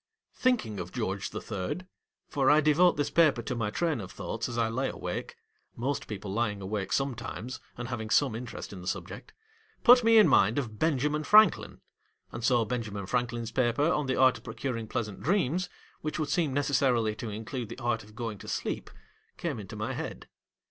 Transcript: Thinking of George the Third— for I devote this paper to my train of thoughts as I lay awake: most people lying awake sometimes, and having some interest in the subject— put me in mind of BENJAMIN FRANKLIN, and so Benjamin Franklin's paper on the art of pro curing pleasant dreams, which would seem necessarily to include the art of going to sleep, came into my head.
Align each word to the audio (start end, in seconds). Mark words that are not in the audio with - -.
Thinking 0.33 0.79
of 0.79 0.91
George 0.91 1.29
the 1.29 1.39
Third— 1.39 1.85
for 2.31 2.49
I 2.49 2.59
devote 2.59 2.97
this 2.97 3.11
paper 3.11 3.43
to 3.43 3.53
my 3.53 3.69
train 3.69 4.01
of 4.01 4.11
thoughts 4.11 4.49
as 4.49 4.57
I 4.57 4.67
lay 4.67 4.89
awake: 4.89 5.35
most 5.75 6.07
people 6.07 6.33
lying 6.33 6.59
awake 6.59 6.91
sometimes, 6.91 7.59
and 7.77 7.87
having 7.87 8.09
some 8.09 8.33
interest 8.33 8.73
in 8.73 8.81
the 8.81 8.87
subject— 8.87 9.31
put 9.83 10.03
me 10.03 10.17
in 10.17 10.27
mind 10.27 10.57
of 10.57 10.79
BENJAMIN 10.79 11.23
FRANKLIN, 11.25 11.81
and 12.31 12.43
so 12.43 12.65
Benjamin 12.65 13.05
Franklin's 13.05 13.51
paper 13.51 13.91
on 13.91 14.07
the 14.07 14.15
art 14.15 14.39
of 14.39 14.43
pro 14.43 14.55
curing 14.55 14.87
pleasant 14.87 15.21
dreams, 15.21 15.69
which 16.01 16.17
would 16.17 16.29
seem 16.29 16.51
necessarily 16.51 17.13
to 17.13 17.29
include 17.29 17.69
the 17.69 17.77
art 17.77 18.03
of 18.03 18.15
going 18.15 18.39
to 18.39 18.47
sleep, 18.47 18.89
came 19.37 19.59
into 19.59 19.75
my 19.75 19.93
head. 19.93 20.27